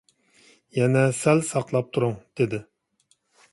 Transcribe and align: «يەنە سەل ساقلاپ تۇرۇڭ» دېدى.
«يەنە 0.77 1.03
سەل 1.19 1.45
ساقلاپ 1.51 1.93
تۇرۇڭ» 1.99 2.19
دېدى. 2.41 2.63